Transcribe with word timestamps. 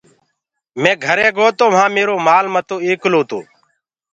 مينٚ 0.81 1.01
گھري 1.05 1.27
گو 1.37 1.47
تو 1.57 1.65
وهآنٚ 1.73 1.93
ميرو 1.95 2.15
مآل 2.25 2.45
متو 2.53 2.75
ايڪلو 2.85 3.21
تو۔ 3.29 3.39